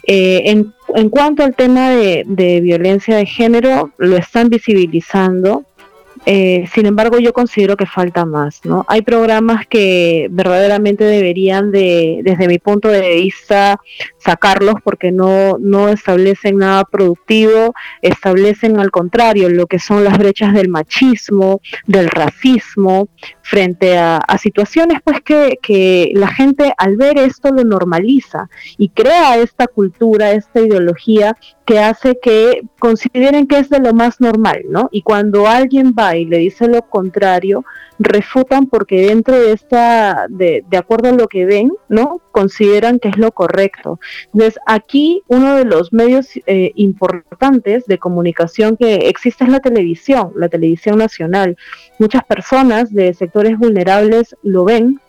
[0.03, 5.65] En, en, cuanto al tema de, violencia de género, lo están visibilizando,
[6.25, 8.85] eh, sin embargo, yo considero que falta más, ¿no?
[8.87, 13.79] Hay programas que verdaderamente deberían de, desde mi punto de vista,
[14.17, 20.53] sacarlos porque no, no establecen nada productivo, establecen al contrario lo que son las brechas
[20.53, 23.09] del machismo, del racismo,
[23.49, 29.37] frente a, situaciones pues que, que la gente al ver esto lo normaliza y crea
[29.37, 34.89] esta cultura, esta ideología que hace que consideren que es de lo más normal, ¿no?
[34.91, 37.63] Y cuando alguien va y le dice lo contrario,
[37.99, 42.21] refutan porque dentro de esta, de, de acuerdo a lo que ven, ¿no?
[42.31, 43.99] Consideran que es lo correcto.
[44.33, 50.31] Entonces, aquí uno de los medios eh, importantes de comunicación que existe es la televisión,
[50.35, 51.57] la televisión nacional.
[51.99, 54.99] Muchas personas de sectores vulnerables lo ven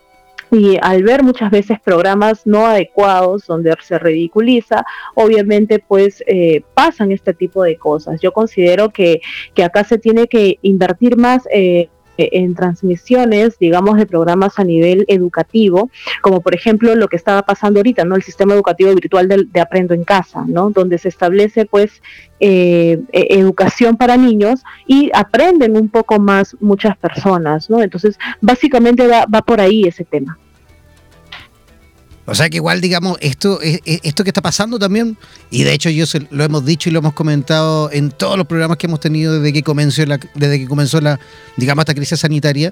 [0.51, 4.83] y al ver muchas veces programas no adecuados donde se ridiculiza,
[5.15, 8.19] obviamente pues eh, pasan este tipo de cosas.
[8.21, 9.21] Yo considero que,
[9.53, 11.89] que acá se tiene que invertir más eh,
[12.31, 15.89] en transmisiones, digamos, de programas a nivel educativo,
[16.21, 18.15] como por ejemplo lo que estaba pasando ahorita, ¿no?
[18.15, 20.69] El sistema educativo virtual de, Aprendo en Casa, ¿no?
[20.69, 22.01] Donde se establece, pues,
[22.39, 27.81] eh, e, educación para niños y aprenden un poco más muchas personas, ¿no?
[27.81, 30.37] Entonces, básicamente va, va por ahí ese tema.
[32.29, 35.17] O sea que igual, digamos, esto, esto que está pasando también,
[35.49, 38.77] y de hecho yo lo hemos dicho y lo hemos comentado en todos los programas
[38.77, 41.19] que hemos tenido desde que comenzó la, desde que comenzó la,
[41.57, 42.71] digamos, esta crisis sanitaria,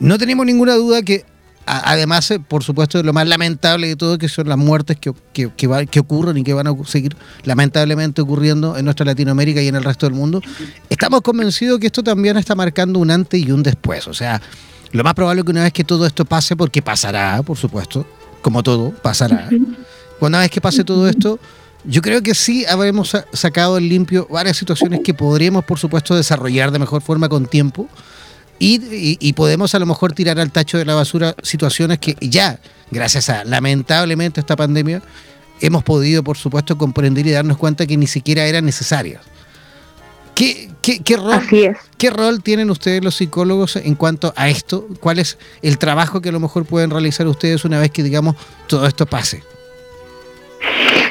[0.00, 1.24] no tenemos ninguna duda que
[1.64, 5.50] además, eh, por supuesto, lo más lamentable de todo, que son las muertes que, que,
[5.56, 9.84] que, ocurren y que van a seguir lamentablemente ocurriendo en nuestra Latinoamérica y en el
[9.84, 10.42] resto del mundo,
[10.90, 14.06] estamos convencidos que esto también está marcando un antes y un después.
[14.08, 14.42] O sea,
[14.92, 18.06] lo más probable es que una vez que todo esto pase, porque pasará, por supuesto,
[18.42, 19.48] como todo, pasará.
[20.20, 21.38] Una vez que pase todo esto,
[21.84, 26.70] yo creo que sí habremos sacado en limpio varias situaciones que podríamos, por supuesto, desarrollar
[26.72, 27.88] de mejor forma con tiempo.
[28.58, 32.58] Y, podemos a lo mejor tirar al tacho de la basura situaciones que ya,
[32.90, 35.00] gracias a lamentablemente esta pandemia,
[35.62, 39.22] hemos podido, por supuesto, comprender y darnos cuenta que ni siquiera eran necesarias.
[40.40, 44.86] ¿Qué, qué, rol, ¿Qué rol tienen ustedes los psicólogos en cuanto a esto?
[44.98, 48.36] ¿Cuál es el trabajo que a lo mejor pueden realizar ustedes una vez que, digamos,
[48.66, 49.42] todo esto pase?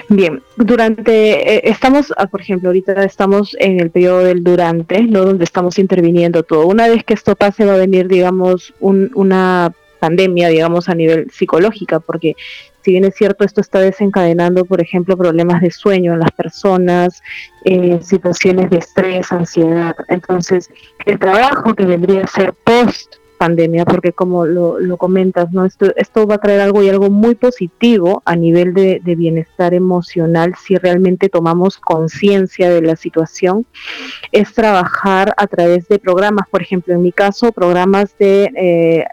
[0.07, 5.23] Bien, durante, eh, estamos, ah, por ejemplo, ahorita estamos en el periodo del durante, ¿no?
[5.23, 6.65] Donde estamos interviniendo todo.
[6.65, 11.99] Una vez que esto pase va a venir, digamos, una pandemia, digamos, a nivel psicológica,
[11.99, 12.35] porque
[12.81, 17.21] si bien es cierto, esto está desencadenando, por ejemplo, problemas de sueño en las personas,
[17.65, 19.95] eh, situaciones de estrés, ansiedad.
[20.07, 20.69] Entonces,
[21.05, 25.65] el trabajo que vendría a ser post pandemia, porque como lo, comentas, ¿no?
[25.65, 30.53] Esto, esto va a traer algo y algo muy positivo a nivel de, bienestar emocional
[30.62, 33.65] si realmente tomamos conciencia de la situación,
[34.31, 39.05] es trabajar a través de programas, por ejemplo, en mi caso, programas de eh,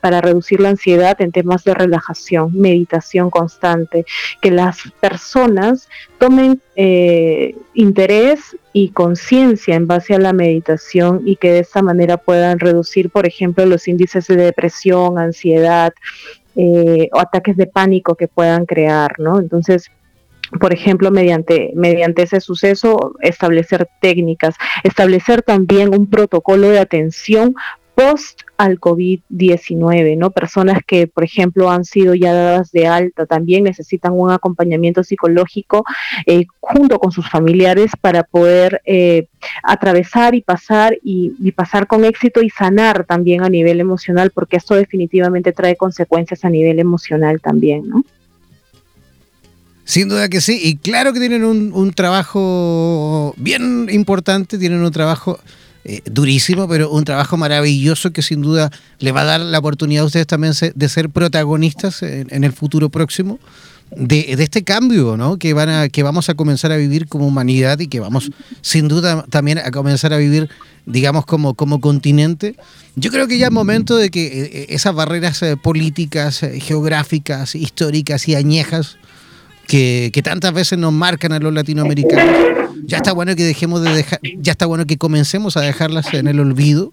[0.00, 4.04] para reducir la ansiedad en temas de relajación, meditación constante,
[4.40, 11.52] que las personas tomen eh, interés y conciencia en base a la meditación y que
[11.52, 15.92] de esta manera puedan reducir, por ejemplo, los índices de depresión, ansiedad
[16.56, 19.38] eh, o ataques de pánico que puedan crear, ¿no?
[19.38, 19.90] Entonces,
[20.60, 27.54] por ejemplo, mediante, mediante ese suceso, establecer técnicas, establecer también un protocolo de atención
[27.94, 30.32] post al COVID-19, ¿no?
[30.32, 35.84] Personas que, por ejemplo, han sido ya dadas de alta también necesitan un acompañamiento psicológico
[36.26, 39.28] eh, junto con sus familiares para poder eh,
[39.62, 44.74] atravesar y pasar y, pasar con éxito y sanar también a nivel emocional, porque esto
[44.74, 48.04] definitivamente trae consecuencias a nivel emocional también, ¿no?
[49.84, 55.38] Sin duda que sí, y claro que tienen un trabajo bien importante, tienen un trabajo
[55.90, 60.02] eh, durísimo, pero un trabajo maravilloso que sin duda le va a dar la oportunidad
[60.02, 63.38] a ustedes también de ser protagonistas en, el futuro próximo.
[63.96, 65.38] De, este cambio ¿no?
[65.38, 68.86] que, van a, que vamos a comenzar a vivir como humanidad y que vamos sin
[68.86, 70.50] duda también a comenzar a vivir,
[70.84, 72.54] digamos, como, como continente.
[72.94, 78.28] Yo creo que ya es momento de que eh, esas barreras eh, políticas, geográficas, históricas
[78.28, 78.98] y añejas
[79.68, 82.34] que, que tantas veces nos marcan a los latinoamericanos,
[82.84, 86.26] ya está bueno que dejemos de dejar, ya está bueno que comencemos a dejarlas en
[86.26, 86.92] el olvido,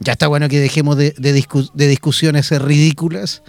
[0.00, 3.42] ya está bueno que dejemos de, de, discusiones ridículas.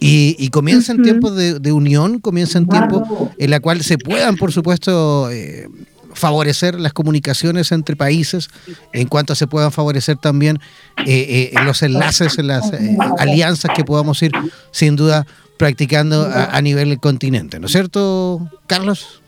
[0.00, 3.02] Y, y comiencen tiempos de, unión, comiencen tiempos
[3.38, 5.68] en la cual se puedan, por supuesto, eh,
[6.12, 8.48] favorecer las comunicaciones entre países,
[8.92, 10.58] en cuanto se puedan favorecer también
[11.06, 12.70] eh, eh, los enlaces, las
[13.18, 14.32] alianzas que podamos ir,
[14.72, 19.22] sin duda, practicando a, a nivel del continente, ¿no es cierto, Carlos?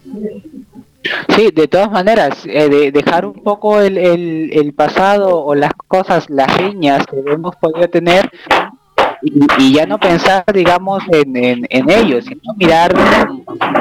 [1.35, 6.29] Sí, de todas maneras, eh, de dejar un poco el, el, pasado o las cosas,
[6.29, 8.31] las riñas que hemos podido tener
[9.23, 12.95] y, ya no pensar, digamos, en, en, en ellos, sino mirar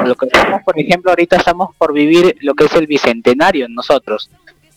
[0.04, 4.30] lo que estamos, por ejemplo, ahorita estamos por vivir lo que es el bicentenario nosotros,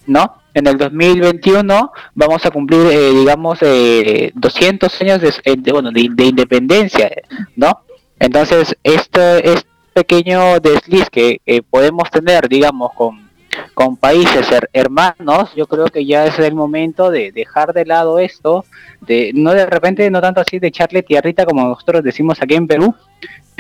[0.08, 0.39] ¿no?
[0.54, 6.10] En el 2021 vamos a cumplir, eh, digamos, eh, 200 años de, eh, bueno, de,
[6.12, 7.12] de, independencia,
[7.56, 7.82] ¿no?
[8.20, 13.30] Entonces, esto, es pequeño desliz que podemos tener, digamos, con,
[13.74, 18.66] con países hermanos, yo creo que ya es el momento de dejar de lado esto,
[19.02, 22.68] de no de repente, no tanto así de echarle tierrita como nosotros decimos aquí en
[22.68, 22.96] Perú,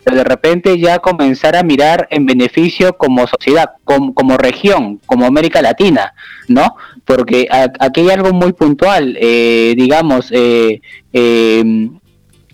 [0.04, 5.26] pero de repente ya comenzar a mirar en beneficio como sociedad, como, como región, como
[5.26, 6.14] América Latina,
[6.48, 6.76] ¿no?
[7.06, 10.82] Porque aquí hay algo muy puntual, eh, digamos, eh,
[11.14, 11.90] eh,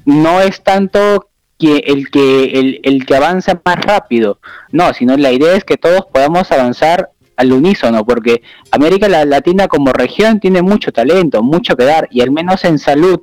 [0.06, 4.40] no es tanto que el que el, el que avanza más rápido,
[4.72, 9.92] no, sino la idea es que todos podamos avanzar al unísono, porque América Latina como
[9.92, 13.22] región tiene mucho talento, mucho que dar, y al menos en salud,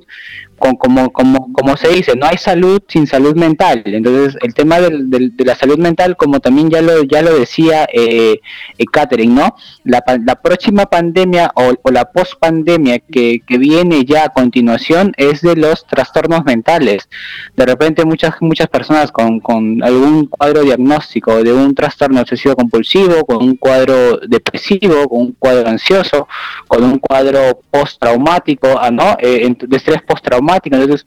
[0.71, 3.83] como, como, como se dice, no hay salud sin salud mental.
[3.85, 7.85] Entonces, el tema del, de la salud mental, como también ya lo, ya lo decía
[7.91, 8.39] eh,
[8.77, 9.55] eh Catherine, ¿no?
[9.83, 10.01] La,
[10.41, 16.45] próxima pandemia o, la post-pandemia que, que, viene ya a continuación es de los trastornos
[16.45, 17.09] mentales.
[17.55, 23.25] De repente, muchas, muchas personas con, con algún cuadro diagnóstico de un trastorno obsesivo compulsivo,
[23.25, 26.27] con un cuadro depresivo, con un cuadro ansioso,
[26.67, 29.17] con un cuadro post-traumático, ah, ¿no?
[29.19, 30.01] Eh, de estrés
[30.63, 31.05] entonces,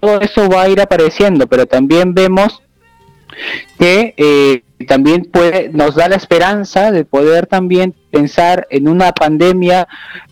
[0.00, 2.62] todo eso va a ir apareciendo, pero también vemos
[3.78, 9.86] que eh, también puede, nos da la esperanza de poder también pensar en una pandemia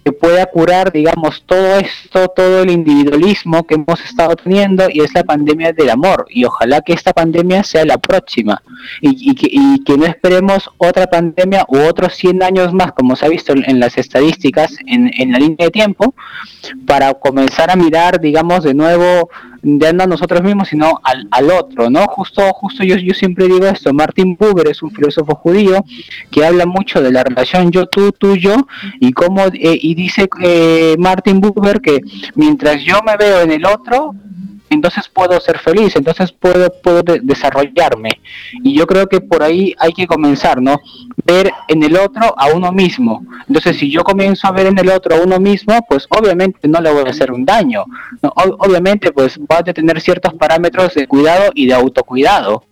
[0.05, 5.15] que pueda curar, digamos, todo esto, todo el individualismo que hemos estado teniendo y es
[5.15, 6.27] la pandemia del amor.
[6.31, 8.63] Y ojalá que esta pandemia sea la próxima
[9.01, 13.27] y, que, y que, no esperemos otra pandemia u otros 100 años más, como se
[13.27, 16.15] ha visto en, las estadísticas, en, la línea de tiempo,
[16.87, 19.31] para comenzar a mirar, digamos, de nuevo
[19.63, 22.07] ya no a nosotros mismos, sino al, al otro, ¿no?
[22.07, 25.85] Justo, justo yo, yo siempre digo esto, Martin Buber es un filósofo judío
[26.31, 28.67] que habla mucho de la relación yo, tú, tú, yo,
[29.01, 32.01] y cómo, eh, y dice eh, Martin Buber que
[32.35, 34.15] mientras yo me veo en el otro,
[34.71, 38.21] entonces puedo ser feliz, entonces puedo, puedo desarrollarme.
[38.63, 40.81] Y yo creo que por ahí hay que comenzar, ¿no?
[41.25, 43.25] Ver en el otro a uno mismo.
[43.47, 46.81] Entonces, si yo comienzo a ver en el otro a uno mismo, pues obviamente no
[46.81, 47.85] le voy a hacer un daño.
[48.35, 52.65] obviamente, pues va a tener ciertos parámetros de cuidado y de autocuidado.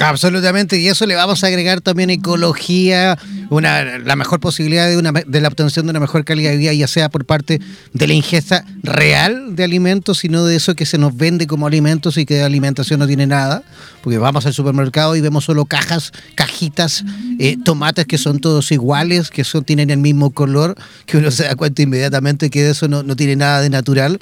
[0.00, 3.18] Absolutamente, y eso le vamos a agregar también ecología,
[3.50, 6.72] una, la mejor posibilidad de, una, de la obtención de una mejor calidad de vida,
[6.72, 7.60] ya sea por parte
[7.92, 12.16] de la ingesta real de alimentos, sino de eso que se nos vende como alimentos
[12.16, 13.62] y que de alimentación no tiene nada,
[14.02, 17.04] porque vamos al supermercado y vemos solo cajas, cajitas,
[17.38, 21.44] eh, tomates que son todos iguales, que son, tienen el mismo color, que uno se
[21.44, 24.18] da cuenta inmediatamente que de eso no, no tiene nada de natural.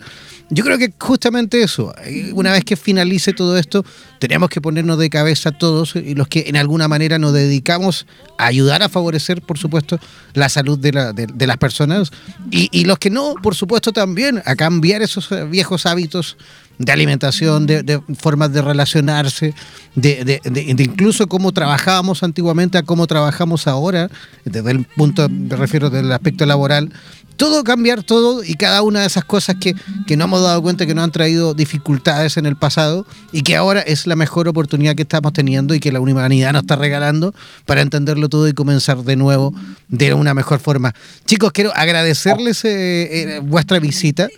[0.50, 3.84] Yo creo que justamente eso, eh, una vez que finalice todo esto,
[4.18, 8.06] tenemos que ponernos de cabeza todos los que en alguna manera nos dedicamos
[8.38, 10.00] a ayudar a favorecer, por supuesto,
[10.32, 12.10] la salud de, las personas.
[12.50, 16.38] Y, los que no, por supuesto, también a cambiar esos eh, viejos hábitos
[16.78, 19.52] de alimentación, de, formas de relacionarse,
[19.94, 20.40] de,
[20.78, 24.08] incluso cómo trabajábamos antiguamente a cómo trabajamos ahora,
[24.46, 26.90] desde el punto, me refiero del aspecto laboral,
[27.38, 29.74] todo cambiar, todo y cada una de esas cosas que,
[30.08, 33.54] que no hemos dado cuenta que nos han traído dificultades en el pasado y que
[33.54, 37.32] ahora es la mejor oportunidad que estamos teniendo y que la humanidad nos está regalando
[37.64, 39.54] para entenderlo todo y comenzar de nuevo
[39.86, 40.92] de una mejor forma.
[41.26, 44.28] Chicos, quiero agradecerles eh, eh, vuestra visita,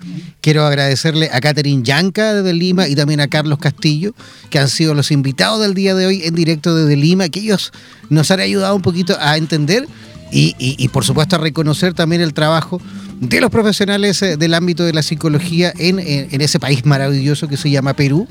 [0.43, 4.15] quiero agradecerle a Catherine Yanca de Lima y también a Carlos Castillo,
[4.51, 7.73] que han sido los invitados del día de hoy en directo desde Lima, que ellos
[8.11, 9.89] nos han ayudado un poquito a entender
[10.33, 12.81] y, por supuesto a reconocer también el trabajo
[13.21, 17.71] de los profesionales eh, del ámbito de la psicología en, ese país maravilloso que se
[17.71, 18.27] llama Perú.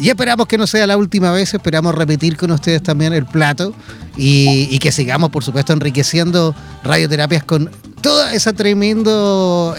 [0.00, 3.74] Y esperamos que no sea la última vez, esperamos repetir con ustedes también el plato
[4.16, 7.68] y, que sigamos, por supuesto, enriqueciendo radioterapias con
[8.00, 9.10] toda esa tremenda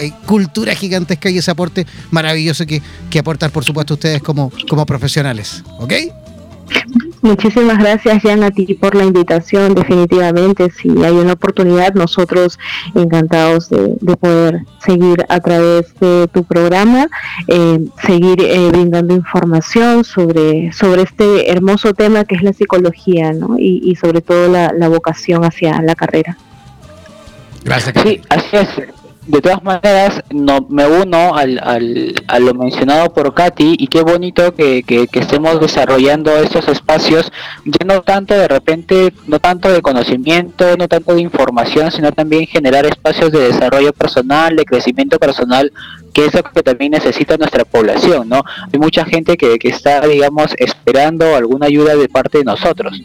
[0.02, 4.86] eh, cultura gigantesca y ese aporte maravilloso que, que aportan, por supuesto, ustedes como, como
[4.86, 5.64] profesionales.
[5.80, 5.94] ¿Ok?
[7.22, 9.76] Muchísimas gracias, Jan, a ti por la invitación.
[9.76, 12.58] Definitivamente, si hay una oportunidad, nosotros
[12.96, 17.08] encantados de, poder seguir a través de tu programa,
[17.48, 23.58] eh, seguir eh, brindando información sobre, sobre este hermoso tema que es la psicología, ¿no?
[23.60, 26.38] Y, sobre todo la, la vocación hacia la carrera.
[27.64, 27.96] Gracias.
[28.04, 28.99] Sí, así es
[29.30, 34.02] de todas maneras, no, me uno al, al, a lo mencionado por Katy y qué
[34.02, 37.32] bonito que, que, estemos desarrollando estos espacios,
[37.64, 42.48] ya no tanto de repente, no tanto de conocimiento, no tanto de información, sino también
[42.48, 45.72] generar espacios de desarrollo personal, de crecimiento personal,
[46.12, 48.42] que es lo que también necesita nuestra población, ¿no?
[48.74, 53.00] Hay mucha gente que, que está, digamos, esperando alguna ayuda de parte de nosotros.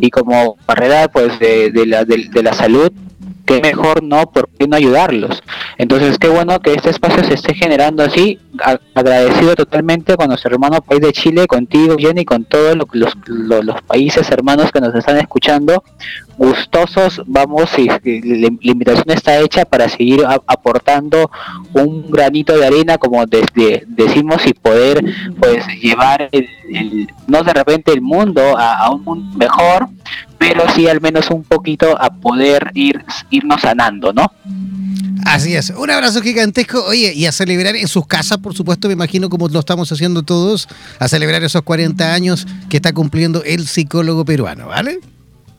[0.00, 2.92] Y como barrera pues de, de la, de la salud,
[3.46, 5.42] qué mejor no, ¿por qué no ayudarlos?
[5.78, 8.38] Entonces, qué bueno que este espacio se esté generando así.
[8.94, 14.30] agradecido totalmente con nuestro hermano país de Chile, contigo, Jenny, con todos los, los, países
[14.30, 15.82] hermanos que nos están escuchando.
[16.36, 21.30] Gustosos, vamos, y, la, invitación está hecha para seguir aportando
[21.72, 25.02] un granito de arena, como desde, decimos, y poder
[25.38, 26.48] pues llevar el,
[27.26, 29.88] no de repente el mundo a un mundo mejor,
[30.38, 34.30] pero sí al menos un poquito a poder ir irnos sanando, ¿no?
[35.24, 35.70] Así es.
[35.70, 36.84] Un abrazo gigantesco.
[36.84, 40.22] Oye, y a celebrar en sus casas, por supuesto, me imagino como lo estamos haciendo
[40.22, 40.68] todos,
[41.00, 45.00] a celebrar esos 40 años que está cumpliendo el psicólogo peruano, ¿vale?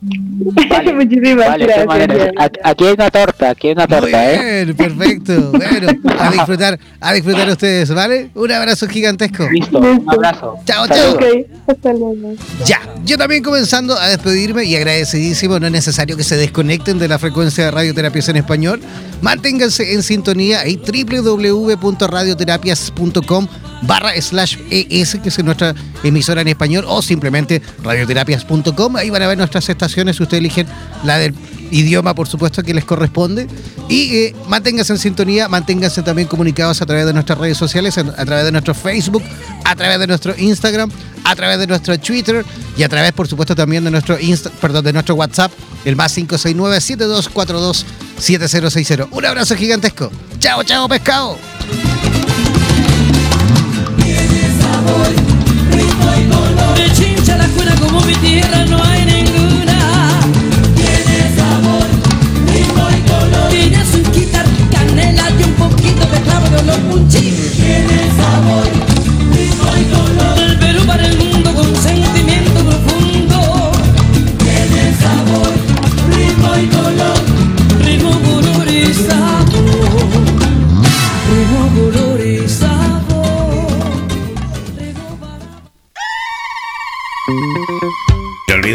[0.00, 2.30] Muchísimas gracias.
[2.62, 4.72] Aquí hay una torta, aquí hay una torta, ¿eh?
[4.74, 5.50] perfecto.
[5.50, 5.88] Bueno,
[6.18, 8.30] a disfrutar, a disfrutar ustedes, ¿vale?
[8.34, 9.48] Un abrazo gigantesco.
[9.50, 10.54] Listo, un abrazo.
[10.64, 11.18] Chao, chao.
[11.66, 12.36] hasta luego.
[12.64, 17.08] Ya, yo también comenzando a despedirme y agradecidísimo, no es necesario que se desconecten de
[17.08, 18.80] la frecuencia de radioterapias en español.
[19.20, 23.48] Manténganse en sintonía ahí www.radioterapias.com
[23.82, 28.96] barra slash ES, que es nuestra emisora en español, o simplemente radioterapias.com.
[28.96, 30.20] Ahí van a ver nuestras estaciones.
[30.20, 30.66] Ustedes eligen
[31.04, 31.34] la del
[31.70, 33.46] idioma, por supuesto, que les corresponde.
[33.88, 38.24] Y eh, manténganse en sintonía, manténganse también comunicados a través de nuestras redes sociales, a
[38.24, 39.22] través de nuestro Facebook,
[39.64, 40.90] a través de nuestro Instagram,
[41.24, 42.44] a través de nuestro Twitter
[42.76, 45.50] y a través, por supuesto, también de nuestro Insta, perdón, de nuestro WhatsApp,
[45.84, 49.08] el más 569-7242-7060.
[49.10, 50.10] Un abrazo gigantesco.
[50.38, 51.38] Chao, chao, pescado.
[56.76, 60.20] De chincha la escuela como mi tierra no hay ninguna.
[60.74, 61.86] Tiene sabor,
[62.52, 63.48] ritmo y color.
[63.50, 63.78] Tiene
[64.12, 67.34] quitar canela y un poquito de clavo de olor punchín.
[67.56, 68.64] Tiene sabor,
[69.34, 70.38] ritmo y color.
[70.38, 71.27] El Perú para el mundo